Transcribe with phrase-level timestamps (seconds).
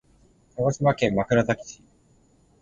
[0.55, 1.83] 鹿児島県枕崎市